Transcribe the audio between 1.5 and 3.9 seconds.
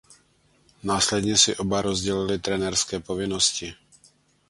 oba rozdělili trenérské povinnosti.